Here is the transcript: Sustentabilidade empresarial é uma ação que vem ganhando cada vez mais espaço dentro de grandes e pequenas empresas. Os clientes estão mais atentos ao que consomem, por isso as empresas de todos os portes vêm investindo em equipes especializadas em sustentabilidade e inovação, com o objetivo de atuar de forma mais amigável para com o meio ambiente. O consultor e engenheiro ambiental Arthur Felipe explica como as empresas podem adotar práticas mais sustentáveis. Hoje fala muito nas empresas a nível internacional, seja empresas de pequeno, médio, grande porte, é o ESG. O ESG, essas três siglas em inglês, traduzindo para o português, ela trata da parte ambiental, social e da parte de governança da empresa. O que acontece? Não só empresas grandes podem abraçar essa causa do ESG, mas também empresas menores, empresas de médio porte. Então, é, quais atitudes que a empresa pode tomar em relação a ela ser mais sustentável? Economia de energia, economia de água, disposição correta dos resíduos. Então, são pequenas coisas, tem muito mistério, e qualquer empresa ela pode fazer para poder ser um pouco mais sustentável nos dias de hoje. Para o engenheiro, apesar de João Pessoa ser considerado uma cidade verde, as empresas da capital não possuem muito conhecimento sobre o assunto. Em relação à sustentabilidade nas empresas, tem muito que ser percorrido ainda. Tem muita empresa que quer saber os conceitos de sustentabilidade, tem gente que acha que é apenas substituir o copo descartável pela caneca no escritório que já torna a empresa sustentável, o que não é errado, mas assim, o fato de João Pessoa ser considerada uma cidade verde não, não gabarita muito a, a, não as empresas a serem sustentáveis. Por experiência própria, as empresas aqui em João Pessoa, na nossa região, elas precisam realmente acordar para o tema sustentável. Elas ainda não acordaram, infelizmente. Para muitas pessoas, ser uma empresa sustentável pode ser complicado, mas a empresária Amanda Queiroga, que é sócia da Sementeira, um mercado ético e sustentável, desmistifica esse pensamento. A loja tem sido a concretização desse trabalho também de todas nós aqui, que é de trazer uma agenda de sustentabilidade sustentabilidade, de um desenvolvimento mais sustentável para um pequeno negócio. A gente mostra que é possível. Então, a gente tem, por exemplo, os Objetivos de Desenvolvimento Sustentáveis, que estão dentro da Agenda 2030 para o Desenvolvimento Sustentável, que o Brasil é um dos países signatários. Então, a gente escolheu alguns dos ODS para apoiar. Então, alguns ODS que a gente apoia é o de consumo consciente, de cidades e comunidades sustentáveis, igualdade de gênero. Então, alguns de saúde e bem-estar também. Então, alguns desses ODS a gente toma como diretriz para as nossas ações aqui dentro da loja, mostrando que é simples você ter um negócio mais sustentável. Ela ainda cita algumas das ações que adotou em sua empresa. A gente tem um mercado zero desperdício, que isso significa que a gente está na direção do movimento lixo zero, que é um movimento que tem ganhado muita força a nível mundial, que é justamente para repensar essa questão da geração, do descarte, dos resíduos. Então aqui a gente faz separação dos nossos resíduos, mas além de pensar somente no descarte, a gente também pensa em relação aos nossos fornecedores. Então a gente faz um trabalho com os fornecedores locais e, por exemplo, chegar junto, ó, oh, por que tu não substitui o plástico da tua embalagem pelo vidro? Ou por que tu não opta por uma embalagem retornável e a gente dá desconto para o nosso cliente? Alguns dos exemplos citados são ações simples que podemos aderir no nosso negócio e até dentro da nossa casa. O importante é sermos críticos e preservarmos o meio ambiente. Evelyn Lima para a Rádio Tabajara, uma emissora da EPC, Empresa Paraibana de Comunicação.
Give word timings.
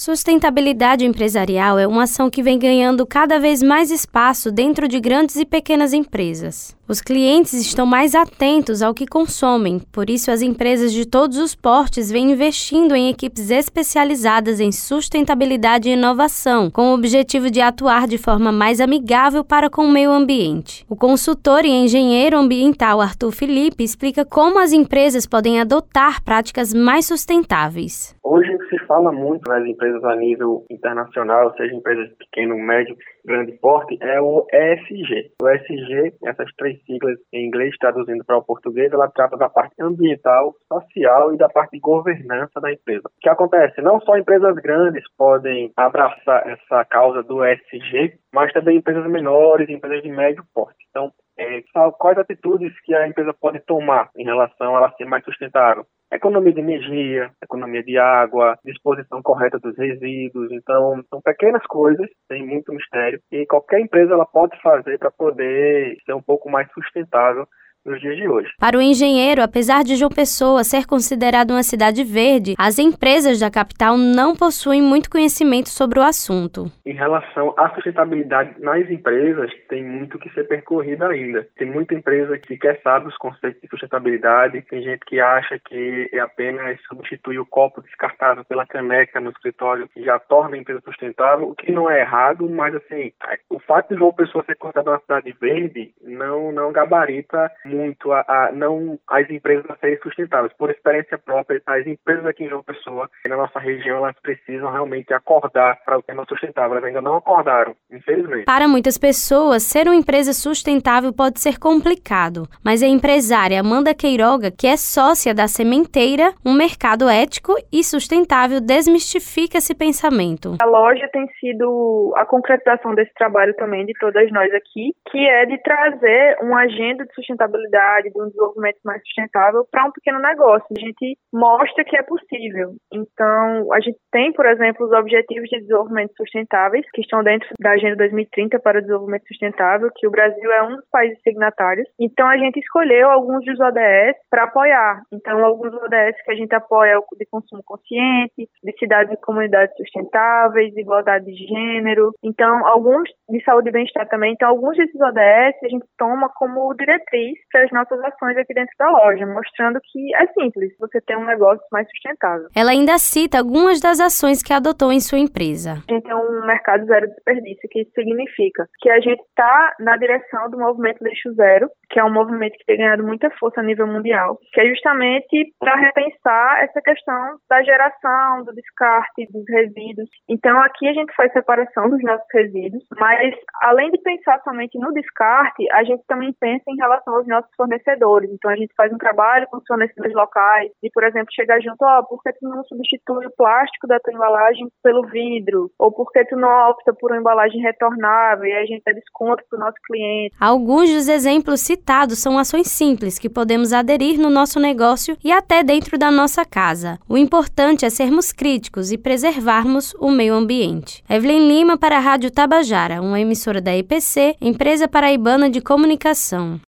Sustentabilidade 0.00 1.04
empresarial 1.04 1.76
é 1.76 1.84
uma 1.84 2.04
ação 2.04 2.30
que 2.30 2.40
vem 2.40 2.56
ganhando 2.56 3.04
cada 3.04 3.40
vez 3.40 3.60
mais 3.60 3.90
espaço 3.90 4.52
dentro 4.52 4.86
de 4.86 5.00
grandes 5.00 5.34
e 5.34 5.44
pequenas 5.44 5.92
empresas. 5.92 6.78
Os 6.86 7.00
clientes 7.00 7.52
estão 7.52 7.84
mais 7.84 8.14
atentos 8.14 8.80
ao 8.80 8.94
que 8.94 9.08
consomem, 9.08 9.80
por 9.90 10.08
isso 10.08 10.30
as 10.30 10.40
empresas 10.40 10.92
de 10.92 11.04
todos 11.04 11.36
os 11.36 11.56
portes 11.56 12.12
vêm 12.12 12.30
investindo 12.30 12.94
em 12.94 13.10
equipes 13.10 13.50
especializadas 13.50 14.60
em 14.60 14.70
sustentabilidade 14.70 15.88
e 15.88 15.94
inovação, 15.94 16.70
com 16.70 16.92
o 16.92 16.94
objetivo 16.94 17.50
de 17.50 17.60
atuar 17.60 18.06
de 18.06 18.18
forma 18.18 18.52
mais 18.52 18.80
amigável 18.80 19.42
para 19.42 19.68
com 19.68 19.84
o 19.84 19.90
meio 19.90 20.12
ambiente. 20.12 20.86
O 20.88 20.94
consultor 20.94 21.64
e 21.64 21.70
engenheiro 21.70 22.38
ambiental 22.38 23.00
Arthur 23.00 23.32
Felipe 23.32 23.82
explica 23.82 24.24
como 24.24 24.60
as 24.60 24.72
empresas 24.72 25.26
podem 25.26 25.60
adotar 25.60 26.22
práticas 26.22 26.72
mais 26.72 27.04
sustentáveis. 27.04 28.16
Hoje 28.22 28.56
fala 28.88 29.12
muito 29.12 29.48
nas 29.48 29.64
empresas 29.64 30.02
a 30.02 30.16
nível 30.16 30.64
internacional, 30.70 31.54
seja 31.56 31.74
empresas 31.74 32.08
de 32.08 32.16
pequeno, 32.16 32.56
médio, 32.56 32.96
grande 33.24 33.52
porte, 33.58 33.96
é 34.00 34.20
o 34.20 34.46
ESG. 34.50 35.32
O 35.40 35.48
ESG, 35.48 36.14
essas 36.24 36.50
três 36.56 36.82
siglas 36.84 37.18
em 37.32 37.46
inglês, 37.46 37.76
traduzindo 37.78 38.24
para 38.24 38.38
o 38.38 38.42
português, 38.42 38.90
ela 38.92 39.08
trata 39.08 39.36
da 39.36 39.48
parte 39.48 39.74
ambiental, 39.80 40.54
social 40.66 41.34
e 41.34 41.36
da 41.36 41.48
parte 41.48 41.72
de 41.72 41.80
governança 41.80 42.60
da 42.60 42.72
empresa. 42.72 43.06
O 43.06 43.20
que 43.20 43.28
acontece? 43.28 43.80
Não 43.82 44.00
só 44.00 44.16
empresas 44.16 44.56
grandes 44.56 45.04
podem 45.16 45.70
abraçar 45.76 46.48
essa 46.48 46.84
causa 46.86 47.22
do 47.22 47.44
ESG, 47.44 48.18
mas 48.32 48.52
também 48.52 48.78
empresas 48.78 49.06
menores, 49.06 49.68
empresas 49.68 50.02
de 50.02 50.10
médio 50.10 50.42
porte. 50.54 50.78
Então, 50.90 51.12
é, 51.38 51.62
quais 51.98 52.18
atitudes 52.18 52.72
que 52.80 52.94
a 52.94 53.06
empresa 53.06 53.32
pode 53.32 53.60
tomar 53.60 54.10
em 54.16 54.24
relação 54.24 54.74
a 54.74 54.78
ela 54.78 54.94
ser 54.96 55.04
mais 55.04 55.24
sustentável? 55.24 55.86
Economia 56.10 56.52
de 56.52 56.60
energia, 56.60 57.30
economia 57.42 57.82
de 57.82 57.98
água, 57.98 58.58
disposição 58.64 59.22
correta 59.22 59.58
dos 59.58 59.76
resíduos. 59.76 60.50
Então, 60.50 61.02
são 61.08 61.20
pequenas 61.20 61.64
coisas, 61.66 62.08
tem 62.28 62.44
muito 62.44 62.72
mistério, 62.72 63.20
e 63.30 63.46
qualquer 63.46 63.80
empresa 63.80 64.14
ela 64.14 64.26
pode 64.26 64.60
fazer 64.60 64.98
para 64.98 65.10
poder 65.10 65.96
ser 66.04 66.14
um 66.14 66.22
pouco 66.22 66.50
mais 66.50 66.70
sustentável 66.72 67.46
nos 67.84 68.00
dias 68.00 68.16
de 68.16 68.28
hoje. 68.28 68.48
Para 68.58 68.76
o 68.76 68.82
engenheiro, 68.82 69.42
apesar 69.42 69.82
de 69.82 69.96
João 69.96 70.10
Pessoa 70.10 70.64
ser 70.64 70.86
considerado 70.86 71.50
uma 71.50 71.62
cidade 71.62 72.04
verde, 72.04 72.54
as 72.58 72.78
empresas 72.78 73.38
da 73.40 73.50
capital 73.50 73.96
não 73.96 74.34
possuem 74.34 74.82
muito 74.82 75.10
conhecimento 75.10 75.68
sobre 75.68 75.98
o 75.98 76.02
assunto. 76.02 76.70
Em 76.84 76.94
relação 76.94 77.54
à 77.56 77.70
sustentabilidade 77.74 78.60
nas 78.60 78.88
empresas, 78.90 79.50
tem 79.68 79.84
muito 79.84 80.18
que 80.18 80.30
ser 80.30 80.46
percorrido 80.46 81.04
ainda. 81.04 81.46
Tem 81.56 81.70
muita 81.70 81.94
empresa 81.94 82.38
que 82.38 82.56
quer 82.56 82.80
saber 82.82 83.08
os 83.08 83.16
conceitos 83.16 83.60
de 83.60 83.68
sustentabilidade, 83.68 84.62
tem 84.62 84.82
gente 84.82 85.04
que 85.04 85.20
acha 85.20 85.58
que 85.58 86.10
é 86.12 86.20
apenas 86.20 86.78
substituir 86.88 87.38
o 87.38 87.46
copo 87.46 87.82
descartável 87.82 88.44
pela 88.44 88.66
caneca 88.66 89.20
no 89.20 89.30
escritório 89.30 89.88
que 89.88 90.04
já 90.04 90.18
torna 90.18 90.56
a 90.56 90.58
empresa 90.58 90.80
sustentável, 90.84 91.48
o 91.48 91.54
que 91.54 91.72
não 91.72 91.90
é 91.90 92.00
errado, 92.00 92.48
mas 92.48 92.74
assim, 92.74 93.12
o 93.50 93.58
fato 93.60 93.90
de 93.90 93.98
João 93.98 94.12
Pessoa 94.12 94.44
ser 94.44 94.56
considerada 94.56 94.90
uma 94.90 95.00
cidade 95.00 95.34
verde 95.40 95.92
não, 96.02 96.52
não 96.52 96.72
gabarita 96.72 97.50
muito 97.68 98.12
a, 98.12 98.24
a, 98.26 98.52
não 98.52 98.98
as 99.06 99.28
empresas 99.30 99.64
a 99.70 99.76
serem 99.76 99.98
sustentáveis. 100.02 100.52
Por 100.54 100.70
experiência 100.70 101.18
própria, 101.18 101.60
as 101.66 101.86
empresas 101.86 102.24
aqui 102.26 102.44
em 102.44 102.48
João 102.48 102.62
Pessoa, 102.62 103.08
na 103.26 103.36
nossa 103.36 103.58
região, 103.58 103.98
elas 103.98 104.16
precisam 104.20 104.70
realmente 104.70 105.12
acordar 105.12 105.78
para 105.84 105.98
o 105.98 106.02
tema 106.02 106.24
sustentável. 106.28 106.72
Elas 106.72 106.84
ainda 106.84 107.02
não 107.02 107.16
acordaram, 107.16 107.74
infelizmente. 107.90 108.44
Para 108.44 108.66
muitas 108.66 108.96
pessoas, 108.96 109.62
ser 109.62 109.86
uma 109.86 109.96
empresa 109.96 110.32
sustentável 110.32 111.12
pode 111.12 111.40
ser 111.40 111.58
complicado, 111.58 112.48
mas 112.64 112.82
a 112.82 112.86
empresária 112.86 113.60
Amanda 113.60 113.94
Queiroga, 113.94 114.50
que 114.50 114.66
é 114.66 114.76
sócia 114.76 115.34
da 115.34 115.46
Sementeira, 115.46 116.32
um 116.44 116.54
mercado 116.54 117.08
ético 117.08 117.54
e 117.72 117.84
sustentável, 117.84 118.60
desmistifica 118.60 119.58
esse 119.58 119.74
pensamento. 119.74 120.56
A 120.60 120.66
loja 120.66 121.08
tem 121.12 121.26
sido 121.40 122.12
a 122.16 122.24
concretização 122.24 122.94
desse 122.94 123.12
trabalho 123.14 123.54
também 123.54 123.84
de 123.84 123.92
todas 124.00 124.30
nós 124.32 124.52
aqui, 124.54 124.94
que 125.10 125.18
é 125.18 125.44
de 125.46 125.58
trazer 125.62 126.38
uma 126.40 126.60
agenda 126.62 127.04
de 127.04 127.14
sustentabilidade 127.14 127.57
sustentabilidade, 127.58 128.10
de 128.10 128.20
um 128.20 128.26
desenvolvimento 128.26 128.78
mais 128.84 129.02
sustentável 129.02 129.66
para 129.70 129.84
um 129.86 129.92
pequeno 129.92 130.18
negócio. 130.20 130.66
A 130.76 130.80
gente 130.80 131.18
mostra 131.32 131.84
que 131.84 131.96
é 131.96 132.02
possível. 132.02 132.74
Então, 132.92 133.72
a 133.72 133.80
gente 133.80 133.98
tem, 134.10 134.32
por 134.32 134.46
exemplo, 134.46 134.86
os 134.86 134.92
Objetivos 134.92 135.48
de 135.48 135.60
Desenvolvimento 135.60 136.12
Sustentáveis, 136.16 136.86
que 136.92 137.00
estão 137.00 137.22
dentro 137.22 137.48
da 137.60 137.70
Agenda 137.72 137.96
2030 137.96 138.58
para 138.60 138.78
o 138.78 138.80
Desenvolvimento 138.80 139.26
Sustentável, 139.26 139.90
que 139.94 140.06
o 140.06 140.10
Brasil 140.10 140.52
é 140.52 140.62
um 140.62 140.76
dos 140.76 140.88
países 140.90 141.20
signatários. 141.22 141.88
Então, 141.98 142.26
a 142.28 142.36
gente 142.36 142.58
escolheu 142.60 143.10
alguns 143.10 143.44
dos 143.44 143.58
ODS 143.58 144.16
para 144.30 144.44
apoiar. 144.44 145.02
Então, 145.12 145.44
alguns 145.44 145.74
ODS 145.74 146.22
que 146.24 146.32
a 146.32 146.34
gente 146.34 146.54
apoia 146.54 146.92
é 146.92 146.98
o 146.98 147.04
de 147.18 147.26
consumo 147.26 147.62
consciente, 147.64 148.48
de 148.62 148.78
cidades 148.78 149.12
e 149.12 149.20
comunidades 149.20 149.74
sustentáveis, 149.76 150.76
igualdade 150.76 151.24
de 151.24 151.46
gênero. 151.46 152.12
Então, 152.22 152.66
alguns 152.66 153.08
de 153.28 153.42
saúde 153.44 153.68
e 153.68 153.72
bem-estar 153.72 154.08
também. 154.08 154.32
Então, 154.32 154.48
alguns 154.48 154.76
desses 154.76 155.00
ODS 155.00 155.64
a 155.64 155.68
gente 155.68 155.86
toma 155.96 156.28
como 156.34 156.72
diretriz 156.74 157.38
para 157.50 157.64
as 157.64 157.70
nossas 157.70 158.00
ações 158.04 158.36
aqui 158.36 158.54
dentro 158.54 158.74
da 158.78 158.90
loja, 158.90 159.26
mostrando 159.26 159.78
que 159.82 160.14
é 160.14 160.26
simples 160.28 160.72
você 160.78 161.00
ter 161.00 161.16
um 161.16 161.24
negócio 161.24 161.64
mais 161.72 161.86
sustentável. 161.90 162.48
Ela 162.54 162.70
ainda 162.70 162.98
cita 162.98 163.38
algumas 163.38 163.80
das 163.80 164.00
ações 164.00 164.42
que 164.42 164.52
adotou 164.52 164.92
em 164.92 165.00
sua 165.00 165.18
empresa. 165.18 165.82
A 165.88 165.92
gente 165.92 166.04
tem 166.04 166.14
um 166.14 166.46
mercado 166.46 166.84
zero 166.86 167.06
desperdício, 167.08 167.68
que 167.70 167.82
isso 167.82 167.92
significa 167.92 168.66
que 168.80 168.90
a 168.90 169.00
gente 169.00 169.20
está 169.20 169.74
na 169.80 169.96
direção 169.96 170.50
do 170.50 170.58
movimento 170.58 171.02
lixo 171.02 171.32
zero, 171.34 171.68
que 171.90 171.98
é 171.98 172.04
um 172.04 172.12
movimento 172.12 172.56
que 172.58 172.66
tem 172.66 172.78
ganhado 172.78 173.04
muita 173.04 173.30
força 173.38 173.60
a 173.60 173.64
nível 173.64 173.86
mundial, 173.86 174.38
que 174.52 174.60
é 174.60 174.68
justamente 174.68 175.52
para 175.58 175.76
repensar 175.76 176.62
essa 176.62 176.80
questão 176.80 177.38
da 177.48 177.62
geração, 177.62 178.44
do 178.44 178.52
descarte, 178.54 179.26
dos 179.32 179.44
resíduos. 179.48 180.08
Então 180.28 180.60
aqui 180.60 180.88
a 180.88 180.92
gente 180.92 181.14
faz 181.14 181.32
separação 181.32 181.88
dos 181.88 182.02
nossos 182.02 182.26
resíduos, 182.32 182.84
mas 182.98 183.34
além 183.62 183.90
de 183.90 183.98
pensar 184.02 184.40
somente 184.42 184.78
no 184.78 184.92
descarte, 184.92 185.70
a 185.72 185.84
gente 185.84 186.02
também 186.06 186.32
pensa 186.40 186.64
em 186.68 186.76
relação 186.76 187.14
aos 187.14 187.26
nossos 187.38 187.50
fornecedores. 187.56 188.30
Então 188.32 188.50
a 188.50 188.56
gente 188.56 188.74
faz 188.76 188.92
um 188.92 188.98
trabalho 188.98 189.46
com 189.50 189.58
os 189.58 189.66
fornecedores 189.66 190.14
locais 190.14 190.70
e, 190.82 190.90
por 190.90 191.04
exemplo, 191.04 191.28
chegar 191.32 191.60
junto, 191.60 191.82
ó, 191.82 192.00
oh, 192.00 192.04
por 192.06 192.22
que 192.22 192.32
tu 192.32 192.48
não 192.48 192.62
substitui 192.64 193.26
o 193.26 193.36
plástico 193.36 193.86
da 193.86 193.98
tua 194.00 194.12
embalagem 194.12 194.68
pelo 194.82 195.06
vidro? 195.06 195.70
Ou 195.78 195.92
por 195.92 196.10
que 196.12 196.24
tu 196.24 196.36
não 196.36 196.48
opta 196.70 196.92
por 196.92 197.10
uma 197.12 197.20
embalagem 197.20 197.60
retornável 197.60 198.44
e 198.44 198.52
a 198.52 198.66
gente 198.66 198.82
dá 198.84 198.92
desconto 198.92 199.42
para 199.48 199.56
o 199.56 199.60
nosso 199.60 199.76
cliente? 199.86 200.34
Alguns 200.40 200.90
dos 200.90 201.08
exemplos 201.08 201.60
citados 201.60 202.18
são 202.18 202.38
ações 202.38 202.68
simples 202.68 203.18
que 203.18 203.28
podemos 203.28 203.72
aderir 203.72 204.18
no 204.18 204.30
nosso 204.30 204.58
negócio 204.58 205.16
e 205.24 205.32
até 205.32 205.62
dentro 205.62 205.98
da 205.98 206.10
nossa 206.10 206.44
casa. 206.44 206.98
O 207.08 207.16
importante 207.16 207.84
é 207.84 207.90
sermos 207.90 208.32
críticos 208.32 208.92
e 208.92 208.98
preservarmos 208.98 209.94
o 209.94 210.10
meio 210.10 210.34
ambiente. 210.34 211.02
Evelyn 211.08 211.46
Lima 211.48 211.78
para 211.78 211.96
a 211.96 212.00
Rádio 212.00 212.30
Tabajara, 212.30 213.00
uma 213.00 213.20
emissora 213.20 213.60
da 213.60 213.76
EPC, 213.76 214.36
Empresa 214.40 214.88
Paraibana 214.88 215.50
de 215.50 215.60
Comunicação. 215.60 216.60